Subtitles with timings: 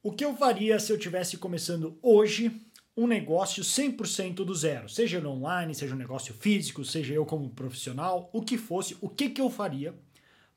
[0.00, 2.52] O que eu faria se eu tivesse começando hoje
[2.96, 4.88] um negócio 100% do zero?
[4.88, 9.08] Seja no online, seja um negócio físico, seja eu como profissional, o que fosse, o
[9.08, 9.98] que, que eu faria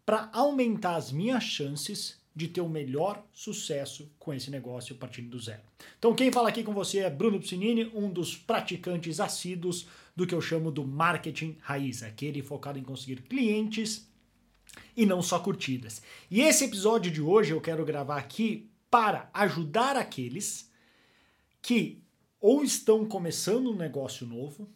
[0.06, 5.40] para aumentar as minhas chances de ter o melhor sucesso com esse negócio partindo do
[5.40, 5.64] zero.
[5.98, 10.36] Então, quem fala aqui com você é Bruno Piscinini, um dos praticantes assíduos do que
[10.36, 14.08] eu chamo do marketing raiz, aquele focado em conseguir clientes
[14.96, 16.02] e não só curtidas.
[16.30, 20.70] E esse episódio de hoje eu quero gravar aqui para ajudar aqueles
[21.62, 22.04] que
[22.40, 24.70] ou estão começando um negócio novo,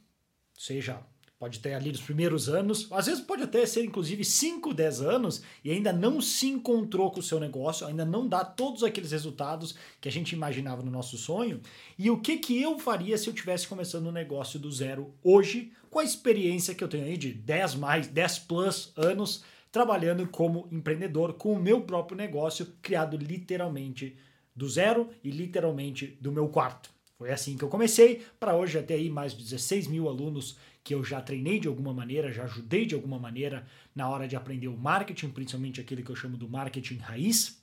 [0.57, 1.03] seja
[1.37, 5.41] pode ter ali nos primeiros anos, às vezes pode até ser inclusive 5, 10 anos
[5.63, 9.75] e ainda não se encontrou com o seu negócio, ainda não dá todos aqueles resultados
[9.99, 11.59] que a gente imaginava no nosso sonho.
[11.99, 15.73] E o que que eu faria se eu tivesse começando um negócio do zero hoje,
[15.89, 19.43] com a experiência que eu tenho aí de 10 mais, 10 plus anos
[19.75, 24.15] trabalhando como empreendedor com o meu próprio negócio, criado literalmente
[24.55, 26.89] do zero e literalmente do meu quarto.
[27.17, 30.95] Foi assim que eu comecei, para hoje até aí mais de 16 mil alunos que
[30.95, 34.69] eu já treinei de alguma maneira, já ajudei de alguma maneira na hora de aprender
[34.69, 37.61] o marketing, principalmente aquele que eu chamo do marketing raiz,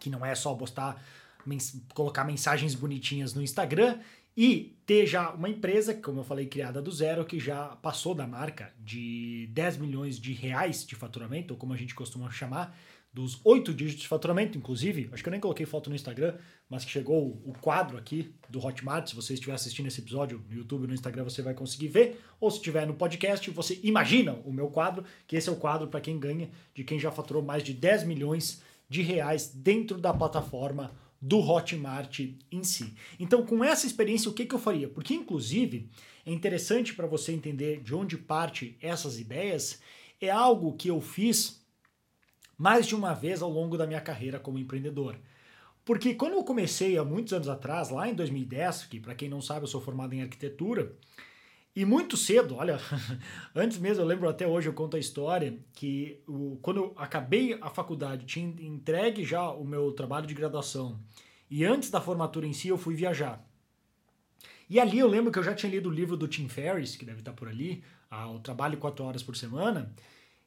[0.00, 1.04] que não é só postar,
[1.44, 3.98] mens colocar mensagens bonitinhas no Instagram
[4.36, 8.26] e ter já uma empresa, como eu falei, criada do zero, que já passou da
[8.26, 12.76] marca de 10 milhões de reais de faturamento, ou como a gente costuma chamar,
[13.14, 16.34] dos oito dígitos de faturamento, inclusive, acho que eu nem coloquei foto no Instagram,
[16.68, 20.56] mas que chegou o quadro aqui do Hotmart, se você estiver assistindo esse episódio no
[20.56, 24.52] YouTube, no Instagram, você vai conseguir ver, ou se estiver no podcast, você imagina o
[24.52, 27.62] meu quadro, que esse é o quadro para quem ganha, de quem já faturou mais
[27.62, 30.90] de 10 milhões de reais dentro da plataforma
[31.24, 32.20] do Hotmart
[32.52, 32.92] em si.
[33.18, 34.86] Então, com essa experiência, o que, que eu faria?
[34.86, 35.88] Porque, inclusive,
[36.26, 39.80] é interessante para você entender de onde parte essas ideias,
[40.20, 41.64] é algo que eu fiz
[42.58, 45.18] mais de uma vez ao longo da minha carreira como empreendedor.
[45.82, 49.40] Porque quando eu comecei há muitos anos atrás, lá em 2010, que para quem não
[49.40, 50.94] sabe eu sou formado em arquitetura,
[51.74, 52.78] e muito cedo, olha,
[53.54, 57.58] antes mesmo, eu lembro até hoje, eu conto a história, que o, quando eu acabei
[57.60, 61.00] a faculdade, tinha entregue já o meu trabalho de graduação,
[61.50, 63.44] e antes da formatura em si, eu fui viajar.
[64.68, 67.04] E ali eu lembro que eu já tinha lido o livro do Tim Ferriss, que
[67.04, 67.82] deve estar por ali,
[68.34, 69.92] O Trabalho quatro horas por semana,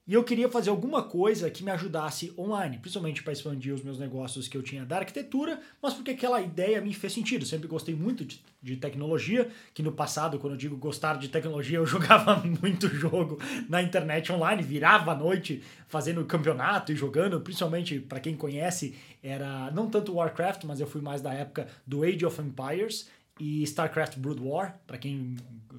[0.08, 4.00] e eu queria fazer alguma coisa que me ajudasse online, principalmente para expandir os meus
[4.00, 7.46] negócios que eu tinha da arquitetura, mas porque aquela ideia me fez sentido.
[7.46, 11.76] sempre gostei muito de, de, tecnologia, que no passado, quando eu digo gostar de tecnologia,
[11.80, 13.38] eu jogava muito jogo
[13.68, 19.70] na internet online, virava à noite fazendo campeonato e jogando, principalmente para quem conhece, era
[19.72, 24.18] não tanto Warcraft, mas eu fui mais da época do Age of Empires e StarCraft
[24.18, 25.36] Brood War, para quem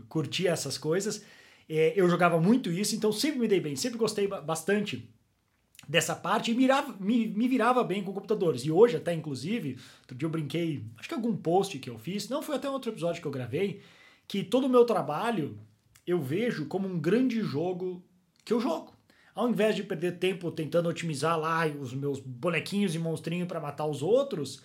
[0.06, 1.24] curtia essas coisas.
[1.68, 5.08] É, eu jogava muito isso, então sempre me dei bem, sempre gostei bastante
[5.86, 8.62] dessa parte e mirava, me, me virava bem com computadores.
[8.62, 12.28] E hoje, até inclusive, outro dia eu brinquei, acho que algum post que eu fiz,
[12.28, 13.82] não foi até outro episódio que eu gravei,
[14.26, 15.58] que todo o meu trabalho
[16.06, 18.02] eu vejo como um grande jogo
[18.44, 18.96] que eu jogo.
[19.34, 23.86] Ao invés de perder tempo tentando otimizar lá os meus bonequinhos e monstrinhos para matar
[23.86, 24.62] os outros,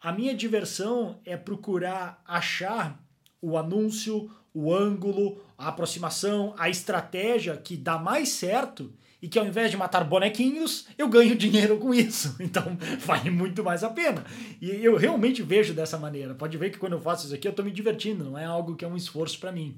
[0.00, 3.02] a minha diversão é procurar achar
[3.40, 8.90] o anúncio, o ângulo, a aproximação, a estratégia que dá mais certo
[9.20, 12.34] e que ao invés de matar bonequinhos, eu ganho dinheiro com isso.
[12.40, 12.64] Então
[13.00, 14.24] vale muito mais a pena.
[14.58, 16.34] E eu realmente vejo dessa maneira.
[16.34, 18.74] Pode ver que quando eu faço isso aqui eu estou me divertindo, não é algo
[18.74, 19.76] que é um esforço para mim.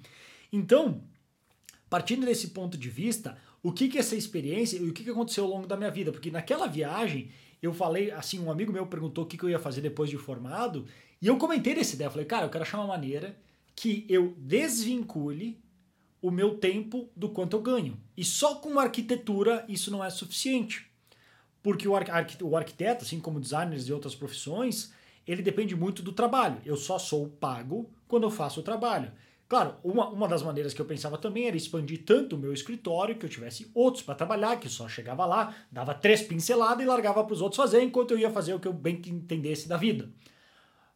[0.53, 1.03] Então,
[1.91, 5.43] partindo desse ponto de vista, o que que essa experiência e o que que aconteceu
[5.43, 6.13] ao longo da minha vida?
[6.13, 9.59] Porque naquela viagem eu falei, assim, um amigo meu perguntou o que, que eu ia
[9.59, 10.87] fazer depois de formado,
[11.21, 12.07] e eu comentei dessa ideia.
[12.07, 13.37] Eu falei, cara, eu quero achar uma maneira
[13.79, 15.63] que eu desvincule
[16.21, 17.97] o meu tempo do quanto eu ganho.
[18.17, 20.91] E só com arquitetura isso não é suficiente.
[21.63, 24.93] Porque o, arquiteto, assim como designers e outras profissões,
[25.25, 26.61] ele depende muito do trabalho.
[26.65, 29.13] Eu só sou pago quando eu faço o trabalho.
[29.49, 33.17] Claro, uma, uma das maneiras que eu pensava também era expandir tanto o meu escritório
[33.17, 37.23] que eu tivesse outros para trabalhar, que só chegava lá, dava três pinceladas e largava
[37.23, 40.11] para os outros fazer, enquanto eu ia fazer o que eu bem entendesse da vida.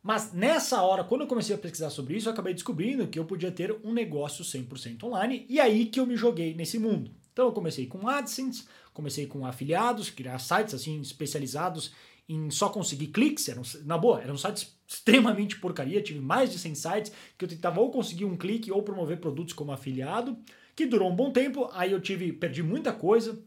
[0.03, 3.25] Mas nessa hora, quando eu comecei a pesquisar sobre isso, eu acabei descobrindo que eu
[3.25, 7.13] podia ter um negócio 100% online e aí que eu me joguei nesse mundo.
[7.33, 11.93] Então eu comecei com AdSense, comecei com afiliados, criar sites assim especializados
[12.29, 16.75] em só conseguir cliques, eram, na boa, eram sites extremamente porcaria, tive mais de 100
[16.75, 20.37] sites que eu tentava ou conseguir um clique ou promover produtos como afiliado,
[20.75, 23.43] que durou um bom tempo, aí eu tive, perdi muita coisa,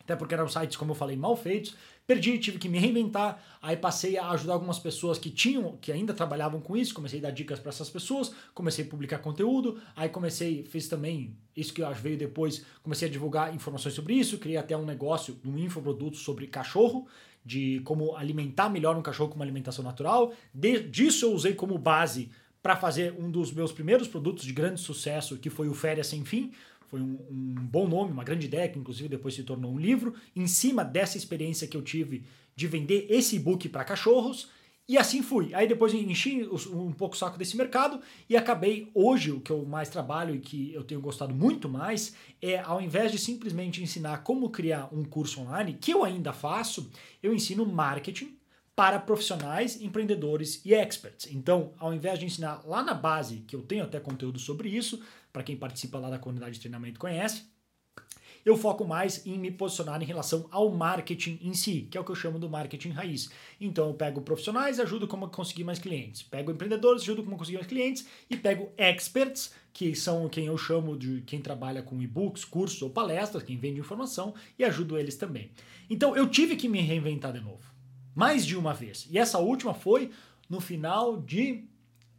[0.00, 1.74] até porque eram sites, como eu falei, mal feitos,
[2.10, 6.12] Perdi, tive que me reinventar, aí passei a ajudar algumas pessoas que tinham, que ainda
[6.12, 10.08] trabalhavam com isso, comecei a dar dicas para essas pessoas, comecei a publicar conteúdo, aí
[10.08, 14.38] comecei, fiz também, isso que eu acho veio depois, comecei a divulgar informações sobre isso,
[14.38, 17.06] criei até um negócio, um infoproduto sobre cachorro,
[17.44, 20.34] de como alimentar melhor um cachorro com uma alimentação natural.
[20.52, 22.28] De, disso eu usei como base
[22.60, 26.24] para fazer um dos meus primeiros produtos de grande sucesso, que foi o Férias Sem
[26.24, 26.50] Fim.
[26.90, 30.12] Foi um, um, bom nome, uma grande ideia, que inclusive depois se tornou um livro,
[30.34, 32.24] em cima dessa experiência que eu tive
[32.56, 34.48] de vender esse e-book para cachorros.
[34.88, 35.54] E assim fui.
[35.54, 36.42] Aí depois enchi
[36.72, 40.40] um pouco o saco desse mercado e acabei hoje o que eu mais trabalho e
[40.40, 45.04] que eu tenho gostado muito mais é ao invés de simplesmente ensinar como criar um
[45.04, 46.90] curso online, que eu ainda faço,
[47.22, 48.36] eu ensino marketing
[48.74, 51.28] para profissionais, empreendedores e experts.
[51.30, 55.00] Então, ao invés de ensinar lá na base, que eu tenho até conteúdo sobre isso,
[55.32, 57.44] para quem participa lá da comunidade de treinamento conhece,
[58.44, 62.04] eu foco mais em me posicionar em relação ao marketing em si, que é o
[62.04, 63.30] que eu chamo do marketing raiz.
[63.60, 66.22] Então eu pego profissionais, ajudo como conseguir mais clientes.
[66.22, 68.06] Pego empreendedores, ajudo como conseguir mais clientes.
[68.28, 72.90] E pego experts, que são quem eu chamo de quem trabalha com e-books, cursos ou
[72.90, 75.50] palestras, quem vende informação, e ajudo eles também.
[75.88, 77.70] Então eu tive que me reinventar de novo.
[78.14, 79.06] Mais de uma vez.
[79.10, 80.10] E essa última foi
[80.48, 81.64] no final de.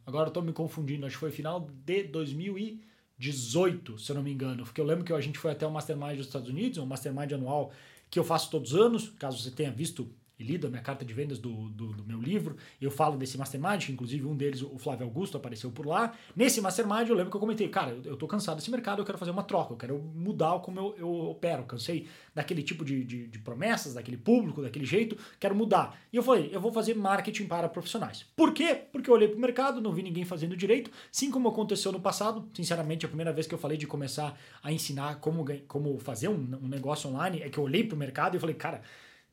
[0.05, 2.90] Agora eu estou me confundindo, acho que foi final de 2000 e
[3.21, 5.71] 18, se eu não me engano, porque eu lembro que a gente foi até o
[5.71, 7.71] Mastermind dos Estados Unidos, um Mastermind anual
[8.09, 10.09] que eu faço todos os anos, caso você tenha visto
[10.41, 12.57] e lido a minha carta de vendas do, do, do, meu livro.
[12.81, 16.13] Eu falo desse mastermind, inclusive um deles, o Flávio Augusto, apareceu por lá.
[16.35, 19.05] Nesse mastermind eu lembro que eu comentei, cara, eu, eu tô cansado desse mercado, eu
[19.05, 21.63] quero fazer uma troca, eu quero mudar como eu, eu opero.
[21.63, 25.99] Cansei daquele tipo de, de, de, promessas, daquele público, daquele jeito, quero mudar.
[26.11, 28.25] E eu falei, eu vou fazer marketing para profissionais.
[28.35, 28.81] Por quê?
[28.91, 32.47] Porque eu olhei pro mercado, não vi ninguém fazendo direito, assim como aconteceu no passado.
[32.53, 36.59] Sinceramente, a primeira vez que eu falei de começar a ensinar como, como fazer um,
[36.61, 38.81] um negócio online é que eu olhei pro mercado e falei, cara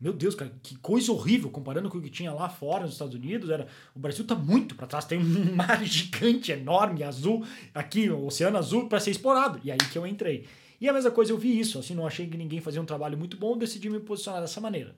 [0.00, 3.14] meu Deus, cara, que coisa horrível comparando com o que tinha lá fora nos Estados
[3.14, 3.50] Unidos.
[3.50, 8.26] Era, o Brasil tá muito para trás, tem um mar gigante, enorme, azul, aqui, o
[8.26, 9.60] oceano azul para ser explorado.
[9.64, 10.46] E aí que eu entrei.
[10.80, 13.18] E a mesma coisa eu vi isso, assim, não achei que ninguém fazia um trabalho
[13.18, 14.96] muito bom, decidi me posicionar dessa maneira.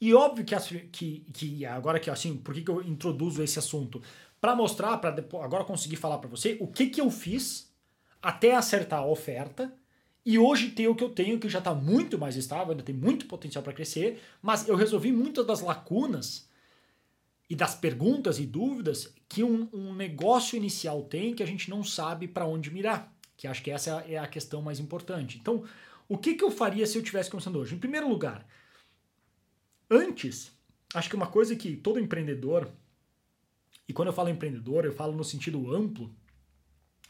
[0.00, 0.56] E óbvio que,
[0.90, 4.02] que, que agora que assim, por que, que eu introduzo esse assunto?
[4.40, 7.72] Para mostrar, para agora conseguir falar para você o que que eu fiz
[8.22, 9.72] até acertar a oferta
[10.24, 12.94] e hoje tem o que eu tenho, que já está muito mais estável, ainda tem
[12.94, 16.48] muito potencial para crescer, mas eu resolvi muitas das lacunas
[17.48, 21.84] e das perguntas e dúvidas que um, um negócio inicial tem que a gente não
[21.84, 23.12] sabe para onde mirar.
[23.36, 25.36] Que acho que essa é a questão mais importante.
[25.38, 25.62] Então,
[26.08, 27.74] o que, que eu faria se eu estivesse começando hoje?
[27.74, 28.46] Em primeiro lugar,
[29.90, 30.50] antes,
[30.94, 32.70] acho que uma coisa que todo empreendedor,
[33.86, 36.14] e quando eu falo empreendedor, eu falo no sentido amplo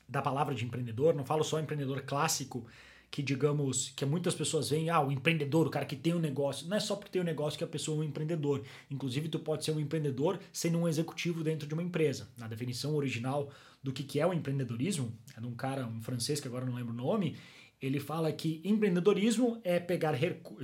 [0.08, 2.66] da palavra de empreendedor, não falo só empreendedor clássico
[3.14, 6.66] que digamos que muitas pessoas veem, ah, o empreendedor, o cara que tem um negócio.
[6.66, 8.64] Não é só porque tem um negócio que a pessoa é um empreendedor.
[8.90, 12.28] Inclusive, tu pode ser um empreendedor sendo um executivo dentro de uma empresa.
[12.36, 16.40] Na definição original do que, que é o empreendedorismo, é de um cara, um francês
[16.40, 17.36] que agora não lembro o nome,
[17.80, 20.18] ele fala que empreendedorismo é pegar,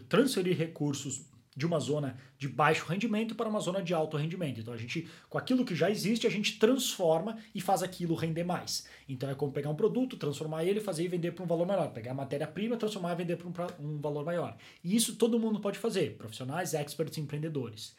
[0.09, 4.61] transferir recursos de uma zona de baixo rendimento para uma zona de alto rendimento.
[4.61, 8.45] Então a gente, com aquilo que já existe, a gente transforma e faz aquilo render
[8.45, 8.87] mais.
[9.09, 11.93] Então é como pegar um produto, transformar ele, fazer e vender por um valor maior.
[11.93, 14.57] Pegar a matéria-prima, transformar e vender por um, um valor maior.
[14.83, 17.97] E isso todo mundo pode fazer, profissionais, experts, empreendedores.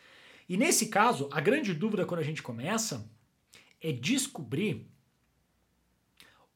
[0.48, 3.10] E nesse caso, a grande dúvida quando a gente começa
[3.82, 4.88] é descobrir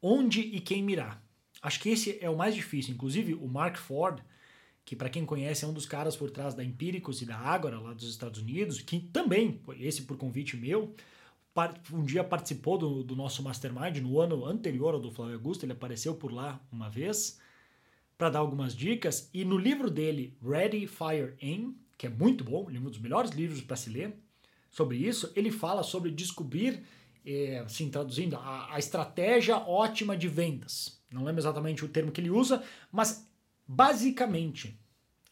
[0.01, 1.24] onde e quem mirar.
[1.62, 2.94] Acho que esse é o mais difícil.
[2.94, 4.21] Inclusive, o Mark Ford,
[4.85, 7.79] que para quem conhece é um dos caras por trás da Empíricos e da Ágora
[7.79, 10.93] lá dos Estados Unidos, que também, esse por convite meu,
[11.91, 15.71] um dia participou do, do nosso Mastermind no ano anterior ao do Flávio Augusto, ele
[15.71, 17.39] apareceu por lá uma vez
[18.15, 22.67] para dar algumas dicas, e no livro dele, Ready, Fire, Aim, que é muito bom,
[22.69, 24.15] um dos melhores livros para se ler
[24.69, 26.83] sobre isso, ele fala sobre descobrir,
[27.25, 31.01] é, assim, traduzindo, a, a estratégia ótima de vendas.
[31.12, 33.27] Não lembro exatamente o termo que ele usa, mas
[33.67, 34.79] Basicamente,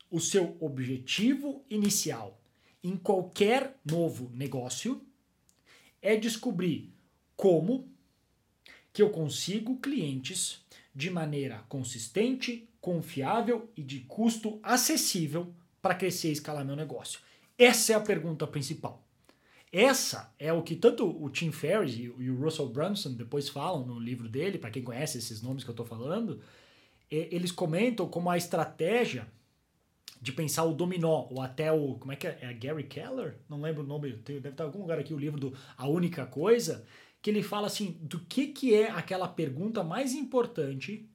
[0.10, 2.40] o seu objetivo inicial
[2.84, 5.02] em qualquer novo negócio
[6.02, 6.94] é descobrir
[7.36, 7.90] como
[8.92, 10.64] que eu consigo clientes
[10.94, 17.20] de maneira consistente, confiável e de custo acessível para crescer e escalar meu negócio.
[17.58, 19.04] Essa é a pergunta principal.
[19.72, 24.00] Essa é o que tanto o Tim Ferriss e o Russell Brunson depois falam no
[24.00, 26.40] livro dele, para quem conhece esses nomes que eu estou falando,
[27.14, 29.28] eles comentam como a estratégia
[30.22, 31.96] de pensar o dominó, ou até o.
[31.96, 32.40] Como é que é?
[32.42, 33.38] É Gary Keller?
[33.50, 36.26] Não lembro o nome, deve estar em algum lugar aqui o livro do A Única
[36.26, 36.86] Coisa,
[37.22, 41.10] que ele fala assim: do que, que é aquela pergunta mais importante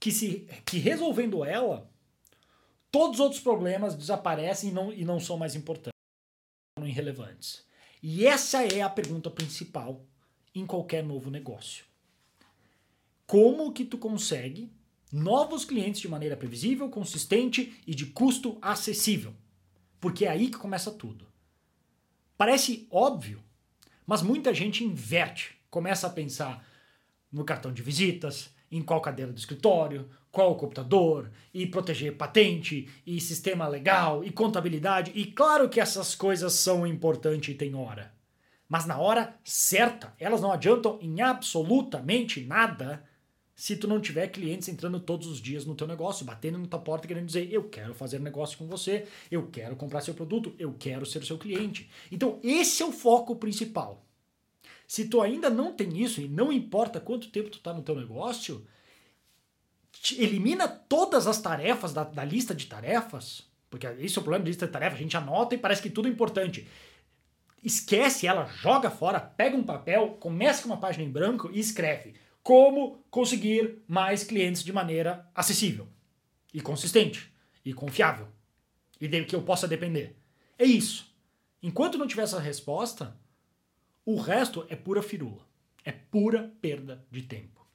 [0.00, 1.88] que, se, que resolvendo ela,
[2.90, 5.92] todos os outros problemas desaparecem e não, e não são mais importantes,
[6.76, 7.64] são irrelevantes.
[8.02, 10.04] E essa é a pergunta principal
[10.52, 11.84] em qualquer novo negócio.
[13.28, 14.72] Como que tu consegue
[15.12, 19.34] novos clientes de maneira previsível, consistente e de custo acessível.
[20.00, 21.26] Porque é aí que começa tudo.
[22.36, 23.42] Parece óbvio,
[24.06, 25.54] mas muita gente inverte.
[25.70, 26.66] Começa a pensar
[27.30, 33.20] no cartão de visitas, em qual cadeira do escritório, qual computador, e proteger patente, e
[33.20, 35.12] sistema legal, e contabilidade.
[35.14, 38.12] E claro que essas coisas são importantes e tem hora.
[38.66, 43.04] Mas na hora certa, elas não adiantam em absolutamente nada
[43.54, 46.80] se tu não tiver clientes entrando todos os dias no teu negócio, batendo na tua
[46.80, 50.74] porta querendo dizer, eu quero fazer negócio com você, eu quero comprar seu produto, eu
[50.78, 51.90] quero ser seu cliente.
[52.10, 54.04] Então, esse é o foco principal.
[54.86, 57.94] Se tu ainda não tem isso, e não importa quanto tempo tu está no teu
[57.94, 58.66] negócio,
[60.18, 64.48] elimina todas as tarefas da, da, lista de tarefas, porque esse é o problema da
[64.48, 66.66] lista de tarefas, a gente anota e parece que tudo é importante.
[67.62, 72.14] Esquece ela, joga fora, pega um papel, começa com uma página em branco e escreve
[72.42, 75.88] como conseguir mais clientes de maneira acessível
[76.52, 77.32] e consistente
[77.64, 78.28] e confiável
[79.00, 80.16] e de que eu possa depender.
[80.58, 81.12] É isso.
[81.62, 83.16] Enquanto não tiver essa resposta,
[84.04, 85.46] o resto é pura firula.
[85.84, 87.66] É pura perda de tempo.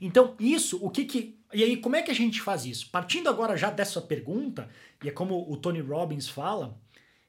[0.00, 1.38] Então, isso, o que que.
[1.52, 2.88] E aí, como é que a gente faz isso?
[2.90, 4.68] Partindo agora já dessa pergunta,
[5.02, 6.78] e é como o Tony Robbins fala,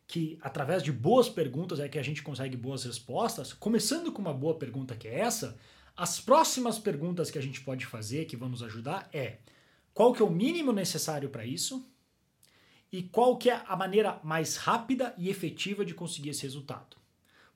[0.07, 3.53] que através de boas perguntas é que a gente consegue boas respostas.
[3.53, 5.57] Começando com uma boa pergunta que é essa,
[5.95, 9.39] as próximas perguntas que a gente pode fazer, que vão nos ajudar, é
[9.93, 11.85] qual que é o mínimo necessário para isso
[12.91, 16.97] e qual que é a maneira mais rápida e efetiva de conseguir esse resultado.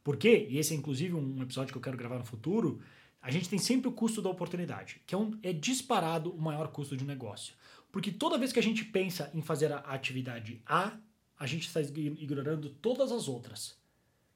[0.04, 0.48] Por quê?
[0.50, 2.82] E esse é inclusive um episódio que eu quero gravar no futuro,
[3.22, 6.68] a gente tem sempre o custo da oportunidade, que é, um, é disparado o maior
[6.68, 7.56] custo de um negócio.
[7.92, 10.96] Porque toda vez que a gente pensa em fazer a atividade A,
[11.38, 13.78] a gente está ignorando todas as outras.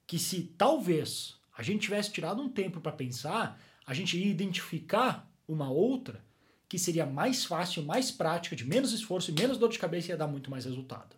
[0.07, 5.27] Que se talvez a gente tivesse tirado um tempo para pensar, a gente ia identificar
[5.47, 6.23] uma outra
[6.67, 10.09] que seria mais fácil, mais prática, de menos esforço e menos dor de cabeça e
[10.11, 11.15] ia dar muito mais resultado.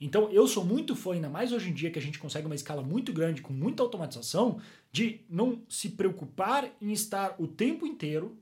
[0.00, 2.56] Então eu sou muito fã, ainda mais hoje em dia que a gente consegue uma
[2.56, 8.36] escala muito grande com muita automatização, de não se preocupar em estar o tempo inteiro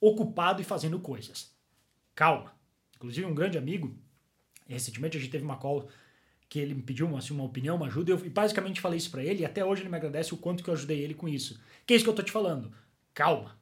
[0.00, 1.52] ocupado e fazendo coisas.
[2.14, 2.54] Calma.
[2.94, 3.98] Inclusive um grande amigo,
[4.68, 5.88] recentemente a gente teve uma call
[6.54, 9.24] que ele me pediu assim, uma opinião, uma ajuda, eu, e basicamente falei isso para
[9.24, 11.60] ele, e até hoje ele me agradece o quanto que eu ajudei ele com isso.
[11.84, 12.72] Que é isso que eu tô te falando.
[13.12, 13.58] Calma.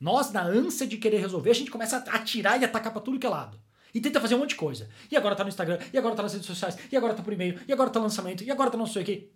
[0.00, 3.20] Nós, na ânsia de querer resolver, a gente começa a atirar e atacar para tudo
[3.20, 3.60] que é lado.
[3.94, 4.88] E tenta fazer um monte de coisa.
[5.08, 7.32] E agora tá no Instagram, e agora tá nas redes sociais, e agora tá por
[7.32, 9.30] e-mail, e agora tá lançamento, e agora tá não sei o quê.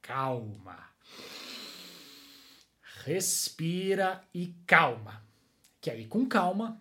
[0.00, 0.78] Calma.
[3.04, 5.20] Respira e calma.
[5.80, 6.80] Que aí, com calma,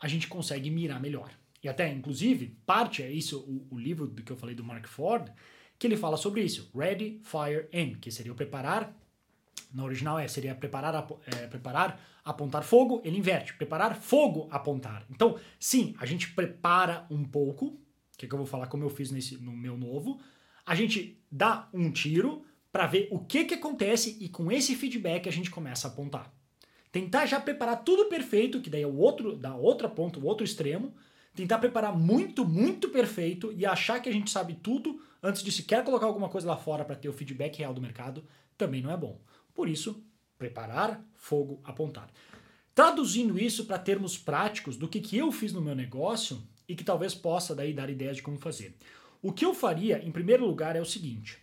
[0.00, 1.30] a gente consegue mirar melhor.
[1.62, 4.86] E até, inclusive, parte é isso, o, o livro do que eu falei do Mark
[4.86, 5.30] Ford,
[5.78, 6.70] que ele fala sobre isso.
[6.74, 8.96] Ready, Fire, Aim, que seria o preparar.
[9.72, 13.54] Na original é, seria preparar, é, preparar apontar fogo, ele inverte.
[13.54, 15.06] Preparar fogo, apontar.
[15.10, 17.80] Então, sim, a gente prepara um pouco,
[18.16, 20.20] que é que eu vou falar como eu fiz nesse, no meu novo.
[20.64, 25.28] A gente dá um tiro para ver o que, que acontece e com esse feedback
[25.28, 26.32] a gente começa a apontar.
[26.90, 30.44] Tentar já preparar tudo perfeito, que daí é o outro, da outra ponta, o outro
[30.44, 30.94] extremo.
[31.34, 35.84] Tentar preparar muito, muito perfeito e achar que a gente sabe tudo antes de sequer
[35.84, 38.24] colocar alguma coisa lá fora para ter o feedback real do mercado
[38.56, 39.20] também não é bom.
[39.54, 40.04] Por isso,
[40.42, 42.10] Preparar, fogo, apontar.
[42.74, 46.82] Traduzindo isso para termos práticos do que, que eu fiz no meu negócio e que
[46.82, 48.74] talvez possa daí dar ideias de como fazer.
[49.22, 51.38] O que eu faria, em primeiro lugar, é o seguinte: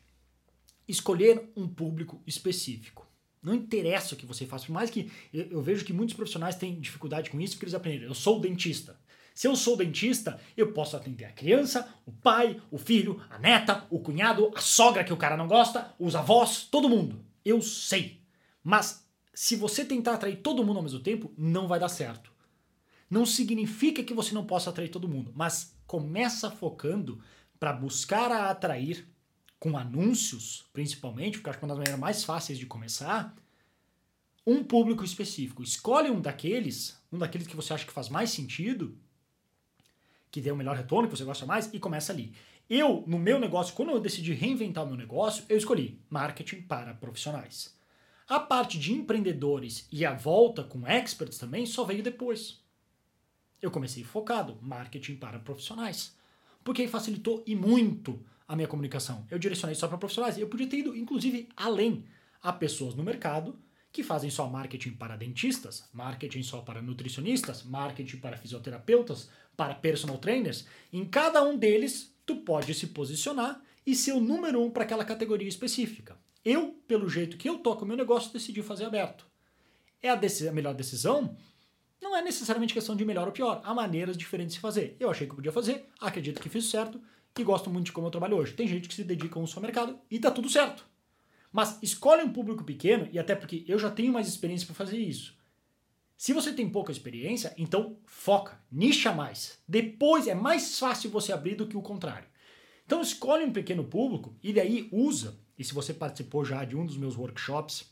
[0.86, 3.08] escolher um público específico.
[3.42, 6.78] Não interessa o que você faça, por mais que eu, vejo que muitos profissionais têm
[6.78, 8.08] dificuldade com isso, porque eles aprenderam.
[8.08, 9.00] Eu sou dentista.
[9.40, 13.88] Se eu sou dentista, eu posso atender a criança, o pai, o filho, a neta,
[13.90, 17.24] o cunhado, a sogra que o cara não gosta, os avós, todo mundo.
[17.46, 18.22] Eu sei.
[18.62, 22.34] Mas se você tentar atrair todo mundo ao mesmo tempo, não vai dar certo.
[23.10, 27.24] Não significa que você não possa atrair todo mundo, mas começa focando
[27.58, 29.08] para buscar a atrair
[29.58, 33.34] com anúncios, principalmente, porque acho que é uma das maneiras mais fáceis de começar,
[34.46, 35.64] um público específico.
[35.64, 38.98] Escolhe um daqueles, um daqueles que você acha que faz mais sentido,
[40.32, 42.34] que dê o melhor retorno, que você gosta mais, e começa ali.
[42.70, 46.94] Eu, no meu negócio, quando eu decidi reinventar o meu negócio, eu escolhi marketing para
[46.94, 47.76] profissionais.
[48.28, 52.64] A parte de empreendedores e a volta com experts também só veio depois.
[53.60, 56.16] Eu comecei focado, marketing para profissionais.
[56.64, 59.26] Porque facilitou e muito a minha comunicação.
[59.32, 60.38] Eu direcionei só para profissionais.
[60.38, 62.06] Eu podia ter ido, inclusive, além
[62.42, 63.58] a pessoas no mercado
[63.92, 70.18] que fazem só marketing para dentistas, marketing só para nutricionistas, marketing para fisioterapeutas, para personal
[70.18, 70.66] trainers.
[70.94, 75.04] Em cada um deles, tu pode se posicionar e ser o número um para aquela
[75.04, 76.18] categoria específica.
[76.46, 79.26] Eu, pelo jeito que eu toco o meu negócio, decidi fazer aberto.
[80.02, 81.36] É a, a, melhor decisão?
[82.02, 83.62] Não é necessariamente questão de melhor ou pior.
[83.64, 84.96] Há maneiras diferentes de fazer.
[85.00, 87.02] Eu achei que eu podia fazer, acredito que fiz certo
[87.34, 88.54] que gostam muito de como eu trabalho hoje.
[88.54, 90.86] Tem gente que se dedica a um só mercado e tá tudo certo.
[91.52, 94.98] Mas escolhe um público pequeno, e até porque eu já tenho mais experiência para fazer
[94.98, 95.38] isso.
[96.16, 99.58] Se você tem pouca experiência, então foca, nicha mais.
[99.68, 102.28] Depois é mais fácil você abrir do que o contrário.
[102.86, 106.86] Então escolhe um pequeno público e daí usa, e se você participou já de um
[106.86, 107.90] dos meus workshops,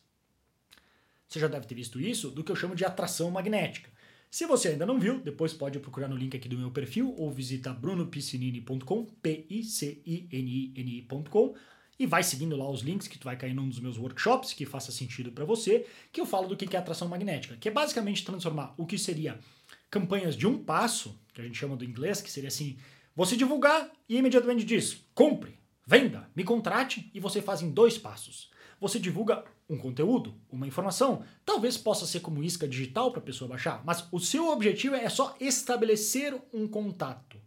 [1.27, 3.89] você já deve ter visto isso, do que eu chamo de atração magnética.
[4.29, 7.31] Se você ainda não viu, depois pode procurar no link aqui do meu perfil ou
[7.31, 10.15] visita brunopiscinini.com, P-I-C-I-N-I-N-I.com
[11.99, 14.65] e vai seguindo lá os links que tu vai cair num dos meus workshops que
[14.65, 18.23] faça sentido para você, que eu falo do que é atração magnética, que é basicamente
[18.23, 19.39] transformar o que seria
[19.89, 22.77] campanhas de um passo, que a gente chama do inglês, que seria assim,
[23.15, 28.51] você divulgar e imediatamente diz, compre, venda, me contrate e você faz em dois passos.
[28.79, 33.49] Você divulga um conteúdo, uma informação, talvez possa ser como isca digital para a pessoa
[33.49, 37.37] baixar, mas o seu objetivo é só estabelecer um contato.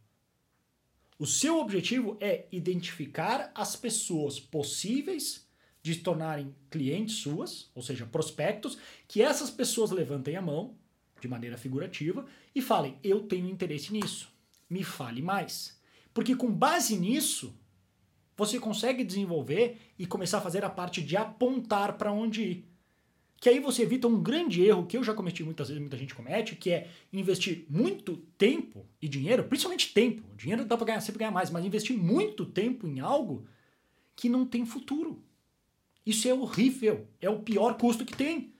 [1.20, 5.46] O seu objetivo é identificar as pessoas possíveis
[5.82, 10.78] de se tornarem clientes suas, ou seja, prospectos, que essas pessoas levantem a mão
[11.20, 12.24] de maneira figurativa
[12.54, 14.32] e falem: "Eu tenho interesse nisso.
[14.68, 15.78] Me fale mais".
[16.14, 17.54] Porque com base nisso,
[18.34, 22.69] você consegue desenvolver e começar a fazer a parte de apontar para onde ir.
[23.40, 26.14] Que aí você evita um grande erro que eu já cometi muitas vezes, muita gente
[26.14, 30.22] comete, que é investir muito tempo e dinheiro, principalmente tempo.
[30.36, 33.46] Dinheiro dá para ganhar, sempre ganhar mais, mas investir muito tempo em algo
[34.14, 35.24] que não tem futuro.
[36.04, 38.52] Isso é horrível, é o pior custo que tem.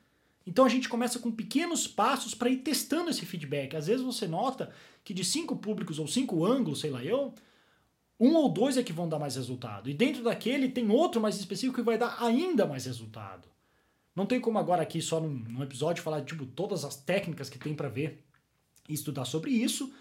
[0.47, 3.77] Então a gente começa com pequenos passos para ir testando esse feedback.
[3.77, 4.73] Às vezes você nota
[5.05, 7.35] que de cinco públicos ou cinco ângulos, sei lá eu,
[8.19, 9.91] um ou dois é que vão dar mais resultado.
[9.91, 13.47] E dentro daquele tem outro mais específico que vai dar ainda mais resultado.
[14.15, 17.59] Não tem como agora aqui só num, num episódio falar tipo todas as técnicas que
[17.59, 18.25] tem para ver
[18.89, 19.93] e estudar sobre isso.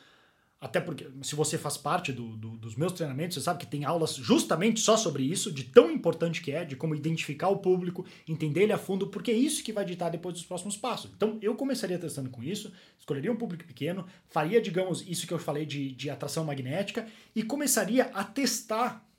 [0.62, 3.86] Até porque, se você faz parte do, do, dos meus treinamentos, você sabe que tem
[3.86, 8.06] aulas justamente só sobre isso, de tão importante que é, de como identificar o público,
[8.28, 11.12] entender ele a fundo, porque é isso que vai ditar depois dos próximos passos.
[11.15, 15.39] Então, eu começaria testando com isso, escolheria um público pequeno, faria, digamos, isso que eu
[15.39, 19.10] falei de, de atração magnética, e começaria a testar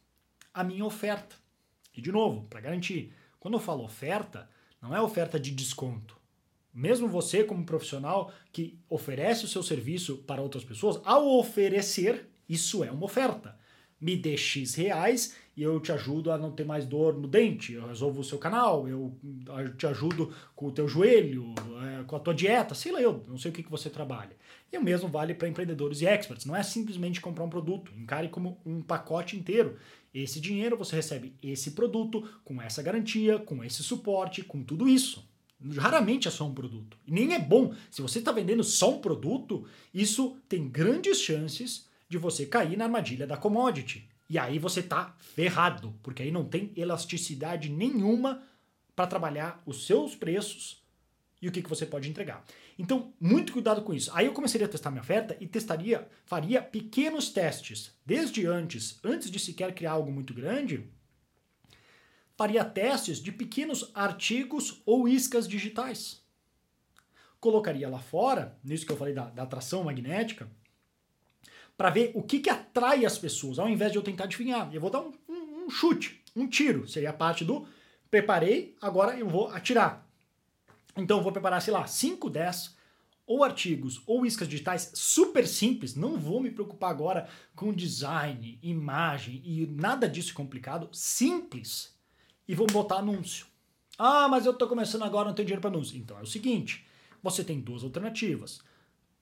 [0.52, 1.36] a minha oferta.
[1.96, 4.46] E, de novo, para garantir, quando eu falo oferta,
[4.80, 6.16] não é oferta de desconto.
[6.72, 12.84] Mesmo você, como profissional que oferece o seu serviço para outras pessoas, ao oferecer, isso
[12.84, 13.58] é uma oferta.
[14.00, 17.74] Me dê X reais e eu te ajudo a não ter mais dor no dente,
[17.74, 19.14] eu resolvo o seu canal, eu
[19.76, 21.52] te ajudo com o teu joelho,
[22.00, 24.34] é, com a tua dieta, sei lá eu, não sei o que, que você trabalha.
[24.72, 26.46] E o mesmo vale para empreendedores e experts.
[26.46, 29.76] Não é simplesmente comprar um produto, encare como um pacote inteiro.
[30.12, 35.28] Esse dinheiro você recebe esse produto com essa garantia, com esse suporte, com tudo isso.
[35.76, 36.96] Raramente é só um produto.
[37.06, 37.74] E nem é bom.
[37.90, 42.86] Se você está vendendo só um produto, isso tem grandes chances de você cair na
[42.86, 44.08] armadilha da commodity.
[44.28, 48.42] E aí você tá ferrado, porque aí não tem elasticidade nenhuma
[48.96, 50.79] para trabalhar os seus preços
[51.40, 52.44] e o que, que você pode entregar.
[52.78, 54.10] Então, muito cuidado com isso.
[54.14, 59.30] Aí eu começaria a testar minha oferta e testaria, faria pequenos testes, desde antes, antes
[59.30, 60.88] de sequer criar algo muito grande,
[62.36, 66.22] faria testes de pequenos artigos ou iscas digitais.
[67.38, 70.50] Colocaria lá fora, nisso que eu falei da, da atração magnética,
[71.76, 74.68] para ver o que, que atrai as pessoas, ao invés de eu tentar adivinhar.
[74.74, 76.86] Eu vou dar um, um, um chute, um tiro.
[76.86, 77.66] Seria a parte do
[78.10, 80.09] preparei, agora eu vou atirar.
[81.00, 82.76] Então eu vou preparar, sei lá, 5, 10
[83.26, 89.40] ou artigos ou iscas digitais super simples, não vou me preocupar agora com design, imagem
[89.44, 91.96] e nada disso complicado, simples.
[92.48, 93.46] E vou botar anúncio.
[93.96, 95.96] Ah, mas eu estou começando agora, não tenho dinheiro para anúncio.
[95.96, 96.84] Então é o seguinte,
[97.22, 98.60] você tem duas alternativas.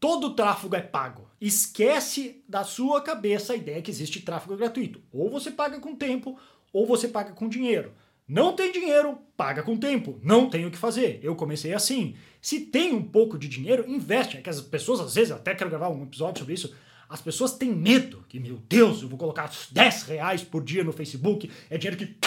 [0.00, 1.28] Todo tráfego é pago.
[1.40, 5.02] Esquece da sua cabeça a ideia que existe tráfego gratuito.
[5.12, 6.38] Ou você paga com tempo,
[6.72, 7.92] ou você paga com dinheiro.
[8.28, 10.20] Não tem dinheiro, paga com tempo.
[10.22, 11.18] Não tem o que fazer.
[11.22, 12.14] Eu comecei assim.
[12.42, 14.36] Se tem um pouco de dinheiro, investe.
[14.36, 16.74] É que as pessoas, às vezes, até quero gravar um episódio sobre isso.
[17.08, 20.92] As pessoas têm medo que, meu Deus, eu vou colocar 10 reais por dia no
[20.92, 21.50] Facebook.
[21.70, 22.18] É dinheiro que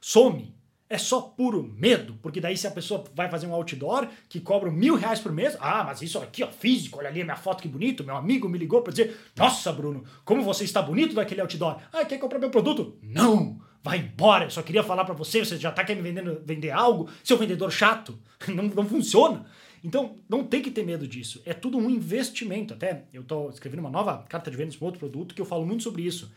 [0.00, 0.52] some.
[0.90, 4.70] É só puro medo, porque daí se a pessoa vai fazer um outdoor que cobra
[4.70, 7.62] mil reais por mês, ah, mas isso aqui, ó, físico, olha ali a minha foto
[7.62, 11.40] que bonito, meu amigo me ligou para dizer, nossa, Bruno, como você está bonito daquele
[11.40, 11.78] outdoor.
[11.90, 12.98] Ah, quer comprar meu produto?
[13.02, 13.63] Não!
[13.84, 17.10] Vai embora, eu só queria falar para você, você já tá querendo vendendo, vender algo,
[17.22, 18.18] seu vendedor chato,
[18.48, 19.44] não, não funciona.
[19.84, 21.42] Então, não tem que ter medo disso.
[21.44, 22.72] É tudo um investimento.
[22.72, 25.66] Até eu estou escrevendo uma nova carta de vendas para outro produto que eu falo
[25.66, 26.32] muito sobre isso.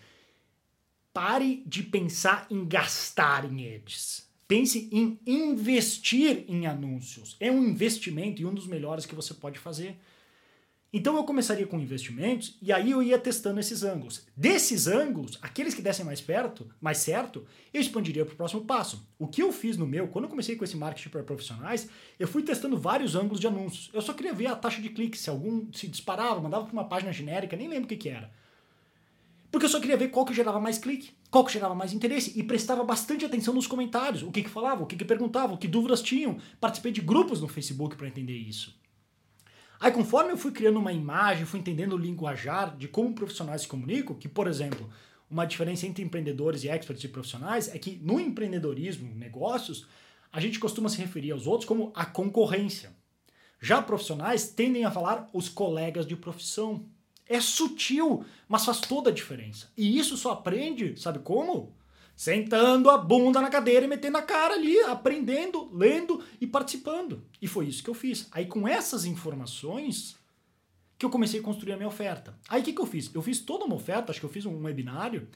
[1.14, 4.28] Pare de pensar em gastar em ads.
[4.50, 7.38] Pense em investir em anúncios.
[7.40, 9.98] É um investimento e um dos melhores que você pode fazer.
[10.92, 14.26] Então eu começaria com investimentos e aí eu ia testando esses ângulos.
[14.36, 19.06] Desses ângulos, aqueles que dessem mais perto, mais certo, eu expandiria para o próximo passo.
[19.20, 22.28] O que eu fiz no meu, quando eu comecei com esse marketing para profissionais, eu
[22.28, 23.90] fui testando vários ângulos de anúncios.
[23.94, 26.88] Eu só queria ver a taxa de clique, se algum se disparava, mandava para uma
[26.88, 28.32] página genérica, nem lembro o que, que era.
[29.52, 32.38] Porque eu só queria ver qual que gerava mais clique, qual que gerava mais interesse
[32.40, 35.58] e prestava bastante atenção nos comentários, o que que falava, o que que perguntava, o
[35.58, 36.38] que dúvidas tinham.
[36.62, 38.78] Participei de grupos no Facebook para entender isso.
[39.80, 43.68] Aí, conforme eu fui criando uma imagem, fui entendendo o linguajar de como profissionais se
[43.68, 44.90] comunicam, que, por exemplo,
[45.30, 49.86] uma diferença entre empreendedores e experts e profissionais é que no empreendedorismo, negócios,
[50.32, 52.92] a gente costuma se referir aos outros como a concorrência.
[53.62, 56.86] Já profissionais tendem a falar os colegas de profissão.
[57.28, 59.70] É sutil, mas faz toda a diferença.
[59.76, 61.76] E isso só aprende, sabe como?
[62.18, 67.24] Sentando a bunda na cadeira e metendo a cara ali, aprendendo, lendo e participando.
[67.40, 68.28] E foi isso que eu fiz.
[68.32, 70.18] Aí com essas informações
[70.98, 72.36] que eu comecei a construir a minha oferta.
[72.50, 73.14] Aí o que, que eu fiz?
[73.14, 75.28] Eu fiz toda uma oferta, acho que eu fiz um webinário,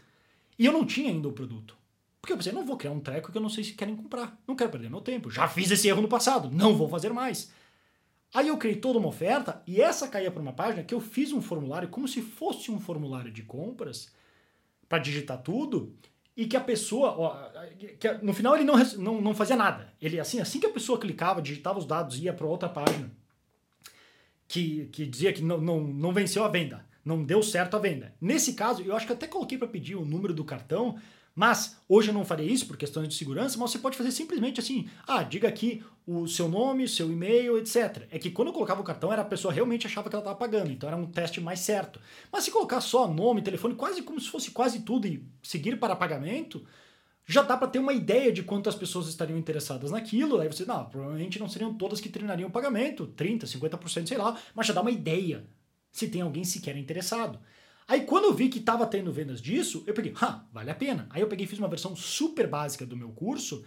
[0.58, 1.78] e eu não tinha ainda o produto.
[2.20, 4.42] Porque eu pensei, não vou criar um treco que eu não sei se querem comprar.
[4.48, 5.30] Não quero perder meu tempo.
[5.30, 7.52] Já fiz esse erro no passado, não vou fazer mais.
[8.34, 11.32] Aí eu criei toda uma oferta e essa caía para uma página que eu fiz
[11.32, 14.12] um formulário como se fosse um formulário de compras
[14.90, 15.96] para digitar tudo
[16.36, 17.50] e que a pessoa, ó,
[18.00, 19.94] que no final ele não, não, não fazia nada.
[20.02, 23.12] Ele assim, assim que a pessoa clicava, digitava os dados, ia para outra página
[24.48, 28.14] que, que dizia que não, não, não venceu a venda, não deu certo a venda.
[28.20, 31.00] Nesse caso, eu acho que até coloquei para pedir o número do cartão
[31.34, 34.60] mas hoje eu não farei isso por questões de segurança, mas você pode fazer simplesmente
[34.60, 38.08] assim: ah, diga aqui o seu nome, seu e-mail, etc.
[38.12, 40.38] É que quando eu colocava o cartão, era a pessoa realmente achava que ela estava
[40.38, 42.00] pagando, então era um teste mais certo.
[42.32, 45.96] Mas se colocar só nome, telefone, quase como se fosse quase tudo e seguir para
[45.96, 46.66] pagamento,
[47.26, 50.40] já dá para ter uma ideia de quantas pessoas estariam interessadas naquilo.
[50.40, 54.38] Aí você, não, provavelmente não seriam todas que treinariam o pagamento, 30, 50%, sei lá,
[54.54, 55.46] mas já dá uma ideia
[55.92, 57.40] se tem alguém sequer interessado.
[57.92, 61.08] Aí quando eu vi que estava tendo vendas disso, eu peguei, ah, vale a pena.
[61.10, 63.66] Aí eu peguei e fiz uma versão super básica do meu curso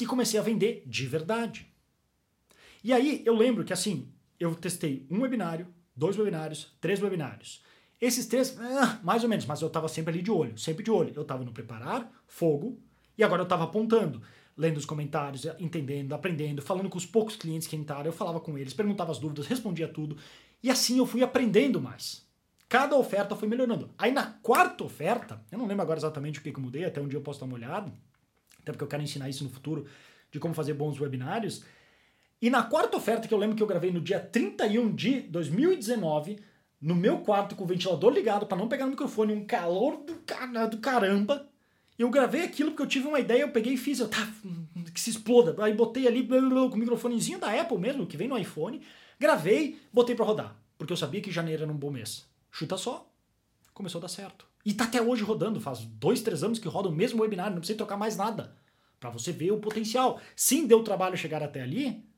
[0.00, 1.66] e comecei a vender de verdade.
[2.84, 7.64] E aí eu lembro que assim, eu testei um webinário, dois webinários, três webinários.
[8.00, 10.92] Esses três, ah, mais ou menos, mas eu estava sempre ali de olho, sempre de
[10.92, 11.12] olho.
[11.12, 12.78] Eu estava no preparar, fogo,
[13.18, 14.22] e agora eu estava apontando,
[14.56, 18.56] lendo os comentários, entendendo, aprendendo, falando com os poucos clientes que entraram, eu falava com
[18.56, 20.16] eles, perguntava as dúvidas, respondia tudo.
[20.62, 22.23] E assim eu fui aprendendo mais.
[22.74, 23.88] Cada oferta foi melhorando.
[23.96, 27.00] Aí na quarta oferta, eu não lembro agora exatamente o que, que eu mudei, até
[27.00, 27.92] um dia eu posso dar uma olhada,
[28.60, 29.86] até porque eu quero ensinar isso no futuro,
[30.32, 31.64] de como fazer bons webinários.
[32.42, 36.40] E na quarta oferta, que eu lembro que eu gravei no dia 31 de 2019,
[36.80, 40.16] no meu quarto com o ventilador ligado para não pegar no microfone, um calor do,
[40.26, 41.48] car do caramba.
[41.96, 44.28] Eu gravei aquilo porque eu tive uma ideia, eu peguei e fiz, eu, tá,
[44.92, 45.54] que se exploda.
[45.62, 48.82] Aí botei ali com o microfonezinho da Apple mesmo, que vem no iPhone,
[49.16, 52.33] gravei, botei para rodar, porque eu sabia que janeiro era um bom mês.
[52.54, 53.12] Chuta só.
[53.72, 54.46] Começou a dar certo.
[54.64, 57.58] E tá até hoje rodando, faz dois, três anos que roda o mesmo webinar, não
[57.58, 58.56] precisa trocar mais nada.
[59.00, 60.20] Para você ver o potencial.
[60.36, 62.08] Sim, deu trabalho chegar até ali,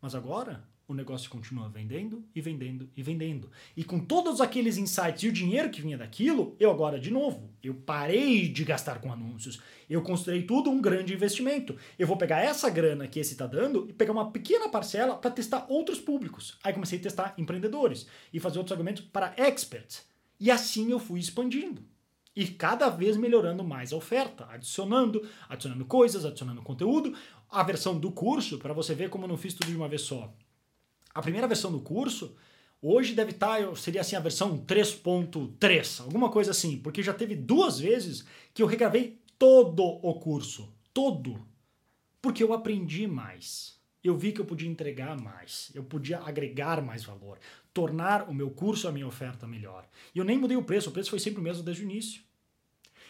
[0.00, 3.50] mas agora o negócio continua vendendo e vendendo e vendendo.
[3.76, 7.50] E com todos aqueles insights e o dinheiro que vinha daquilo, eu agora, de novo,
[7.62, 9.60] eu parei de gastar com anúncios.
[9.88, 11.76] Eu considerei tudo um grande investimento.
[11.98, 15.30] Eu vou pegar essa grana que esse está dando e pegar uma pequena parcela para
[15.30, 16.58] testar outros públicos.
[16.62, 20.06] Aí comecei a testar empreendedores e fazer outros argumentos para experts.
[20.38, 21.82] E assim eu fui expandindo.
[22.34, 27.14] E cada vez melhorando mais a oferta, adicionando, adicionando coisas, adicionando conteúdo.
[27.50, 30.02] A versão do curso, para você ver como eu não fiz tudo de uma vez
[30.02, 30.32] só.
[31.14, 32.36] A primeira versão do curso,
[32.80, 37.34] hoje deve estar, tá, seria assim a versão 3.3, alguma coisa assim, porque já teve
[37.36, 41.46] duas vezes que eu regravei todo o curso, todo,
[42.20, 43.80] porque eu aprendi mais.
[44.02, 47.38] Eu vi que eu podia entregar mais, eu podia agregar mais valor,
[47.72, 49.88] tornar o meu curso, a minha oferta melhor.
[50.12, 52.22] E eu nem mudei o preço, o preço foi sempre o mesmo desde o início.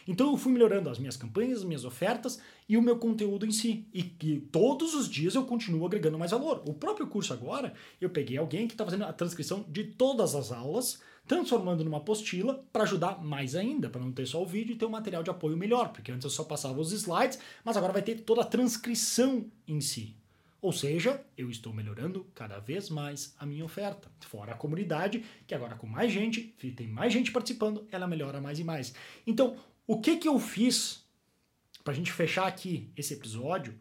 [0.06, 3.52] Então eu fui melhorando as minhas campanhas, as minhas ofertas e o meu conteúdo em
[3.52, 3.86] si.
[3.92, 6.62] E, e todos os dias eu continuo agregando mais valor.
[6.66, 10.52] O próprio curso agora, eu peguei alguém que está fazendo a transcrição de todas as
[10.52, 14.76] aulas, transformando numa apostila para ajudar mais ainda, para não ter só o vídeo e
[14.76, 17.92] ter um material de apoio melhor, porque antes eu só passava os slides, mas agora
[17.92, 20.16] vai ter toda a transcrição em si.
[20.62, 24.08] Ou seja, eu estou melhorando cada vez mais a minha oferta.
[24.20, 26.40] Fora a comunidade, que agora com mais gente,
[26.76, 28.94] tem mais gente participando, ela melhora mais e mais.
[29.26, 31.04] Então, o que que eu fiz
[31.82, 33.78] para a gente fechar aqui esse episódio?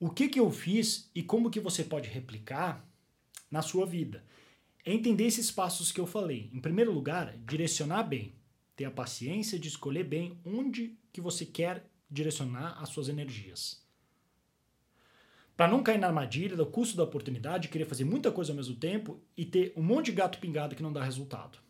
[0.00, 2.84] O que que eu fiz e como que você pode replicar
[3.50, 4.24] na sua vida?
[4.84, 6.50] É entender esses passos que eu falei.
[6.52, 8.34] Em primeiro lugar, direcionar bem,
[8.74, 13.80] ter a paciência de escolher bem onde que você quer direcionar as suas energias.
[15.56, 18.74] para não cair na armadilha do custo da oportunidade, querer fazer muita coisa ao mesmo
[18.74, 21.61] tempo e ter um monte de gato pingado que não dá resultado.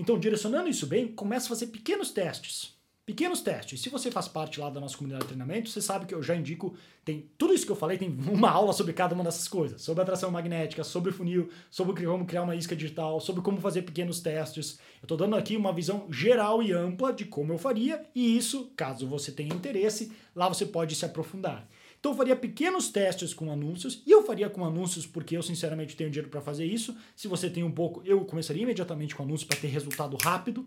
[0.00, 2.74] Então, direcionando isso bem, comece a fazer pequenos testes.
[3.04, 3.82] Pequenos testes.
[3.82, 6.34] Se você faz parte lá da nossa comunidade de treinamento, você sabe que eu já
[6.34, 9.82] indico, tem tudo isso que eu falei, tem uma aula sobre cada uma dessas coisas.
[9.82, 14.20] Sobre atração magnética, sobre funil, sobre como criar uma isca digital, sobre como fazer pequenos
[14.20, 14.78] testes.
[15.02, 18.72] Eu estou dando aqui uma visão geral e ampla de como eu faria, e isso,
[18.74, 21.68] caso você tenha interesse, lá você pode se aprofundar.
[22.00, 25.94] Então eu faria pequenos testes com anúncios, e eu faria com anúncios porque eu sinceramente
[25.94, 26.96] tenho dinheiro para fazer isso.
[27.14, 30.66] Se você tem um pouco, eu começaria imediatamente com anúncios para ter resultado rápido,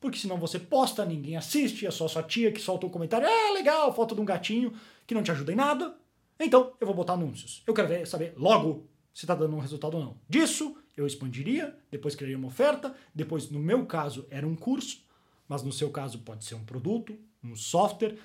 [0.00, 3.52] porque senão você posta, ninguém assiste, é só sua tia que solta um comentário, é
[3.52, 4.72] legal, foto de um gatinho
[5.06, 5.96] que não te ajuda em nada.
[6.40, 7.62] Então eu vou botar anúncios.
[7.64, 10.16] Eu quero ver, saber logo se está dando um resultado ou não.
[10.28, 15.04] Disso eu expandiria, depois criaria uma oferta, depois no meu caso era um curso,
[15.48, 18.16] mas no seu caso pode ser um produto, um software,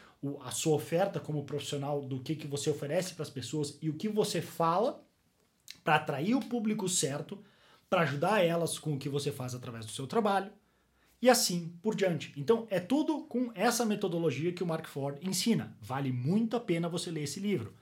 [0.42, 3.94] a sua oferta como profissional do que, que você oferece para as pessoas e o
[3.94, 5.04] que você fala
[5.84, 7.44] para atrair o público certo,
[7.90, 10.52] para ajudar elas com o que você faz através do seu trabalho
[11.22, 12.34] e assim por diante.
[12.36, 15.76] Então é tudo com essa metodologia que o Mark Ford ensina.
[15.82, 17.74] Vale muito a pena você ler esse livro.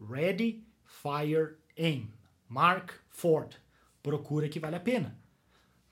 [0.00, 2.10] Ready, Fire, Aim.
[2.48, 3.54] Mark Ford.
[4.02, 5.16] Procura que vale a pena.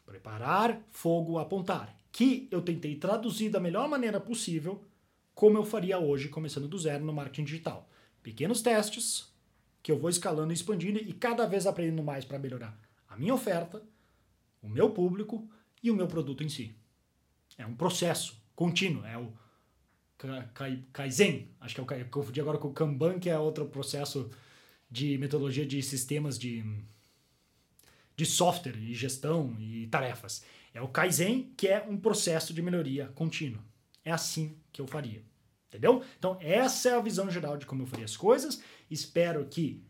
[0.04, 1.96] Preparar, fogo, apontar.
[2.10, 4.84] Que eu tentei traduzir da melhor maneira possível
[5.34, 7.88] como eu faria hoje, começando do zero no marketing digital.
[8.22, 9.32] Pequenos testes
[9.82, 13.34] que eu vou escalando e expandindo e cada vez aprendendo mais para melhorar a minha
[13.34, 13.82] oferta,
[14.62, 15.50] o meu público
[15.82, 16.74] e o meu produto em si.
[17.58, 19.32] É um processo contínuo, é o
[20.92, 24.30] Kaizen, acho que é o confundi agora com o Kanban, que é outro processo
[24.90, 26.64] de metodologia de sistemas de,
[28.16, 30.44] de software e gestão e tarefas.
[30.74, 33.62] É o Kaizen, que é um processo de melhoria contínuo.
[34.04, 35.24] É assim que eu faria.
[35.68, 36.02] Entendeu?
[36.18, 38.60] Então, essa é a visão geral de como eu faria as coisas.
[38.90, 39.84] Espero que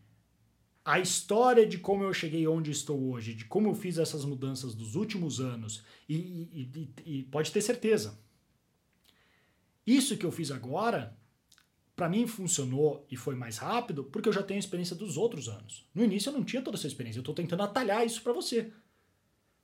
[0.83, 4.73] a história de como eu cheguei onde estou hoje, de como eu fiz essas mudanças
[4.73, 6.71] dos últimos anos, e, e,
[7.05, 8.19] e, e pode ter certeza,
[9.85, 11.17] isso que eu fiz agora,
[11.95, 15.47] para mim funcionou e foi mais rápido porque eu já tenho a experiência dos outros
[15.47, 15.87] anos.
[15.93, 18.71] No início eu não tinha toda essa experiência, eu estou tentando atalhar isso para você.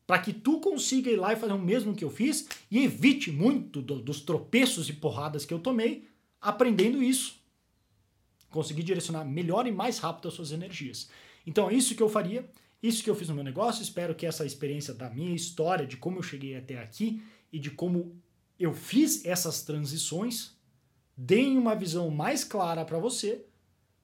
[0.07, 3.29] Para que tu consiga ir lá e fazer o mesmo que eu fiz e evite
[3.29, 6.07] muito do, dos tropeços e porradas que eu tomei
[6.39, 7.41] aprendendo isso.
[8.49, 11.09] Conseguir direcionar melhor e mais rápido as suas energias.
[11.45, 12.49] Então é isso que eu faria,
[12.81, 13.83] isso que eu fiz no meu negócio.
[13.83, 17.69] Espero que essa experiência da minha história, de como eu cheguei até aqui e de
[17.69, 18.15] como
[18.57, 20.55] eu fiz essas transições,
[21.17, 23.45] deem uma visão mais clara para você,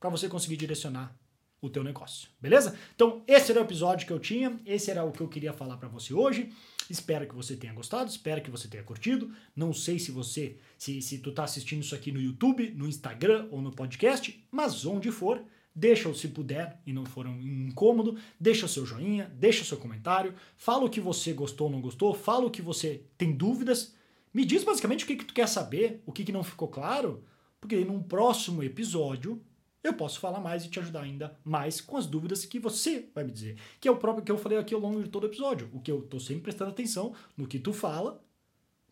[0.01, 1.17] para você conseguir direcionar
[1.63, 2.77] o teu negócio, beleza?
[2.93, 5.77] Então, esse era o episódio que eu tinha, esse era o que eu queria falar
[5.77, 6.51] para você hoje.
[6.89, 9.33] Espero que você tenha gostado, espero que você tenha curtido.
[9.55, 13.47] Não sei se você, se, se tu tá assistindo isso aqui no YouTube, no Instagram
[13.49, 15.41] ou no podcast, mas onde for,
[15.73, 19.77] deixa se puder e não for um incômodo, deixa o seu joinha, deixa o seu
[19.77, 23.95] comentário, fala o que você gostou ou não gostou, fala o que você tem dúvidas,
[24.33, 27.23] me diz basicamente o que, que tu quer saber, o que, que não ficou claro,
[27.61, 29.41] porque num próximo episódio
[29.83, 33.23] eu posso falar mais e te ajudar ainda mais com as dúvidas que você vai
[33.23, 33.57] me dizer.
[33.81, 35.69] Que é o próprio que eu falei aqui ao longo de todo o episódio.
[35.73, 38.23] O que eu estou sempre prestando atenção no que tu fala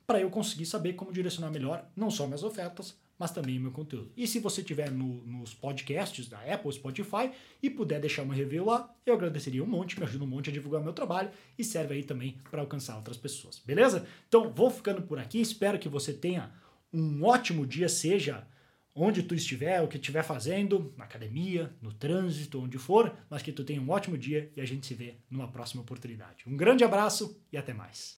[0.05, 3.71] para eu conseguir saber como direcionar melhor não só minhas ofertas, mas também o meu
[3.71, 4.11] conteúdo.
[4.17, 8.65] E se você tiver no, nos podcasts da Apple, Spotify e puder deixar uma review
[8.65, 11.93] lá, eu agradeceria um monte, me ajuda um monte a divulgar meu trabalho e serve
[11.93, 13.61] aí também para alcançar outras pessoas.
[13.63, 14.07] Beleza?
[14.27, 16.51] Então vou ficando por aqui, espero que você tenha
[16.91, 18.45] um ótimo dia, seja
[18.95, 23.51] onde tu estiver, o que estiver fazendo, na academia, no trânsito, onde for, mas que
[23.51, 26.43] tu tenha um ótimo dia e a gente se vê numa próxima oportunidade.
[26.47, 28.09] Um grande abraço e até mais.